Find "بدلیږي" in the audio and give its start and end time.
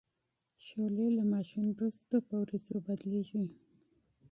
2.85-3.43